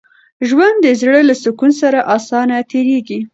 [0.47, 3.19] ژوند د زړه له سکون سره اسانه تېرېږي.